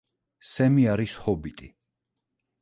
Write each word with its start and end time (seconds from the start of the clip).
სემი 0.51 0.85
არის 0.93 1.13
ჰობიტი. 1.27 1.71